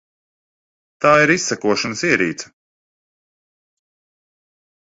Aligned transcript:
Tā 1.05 1.11
ir 1.25 1.33
izsekošanas 1.33 2.03
ierīce. 2.09 2.49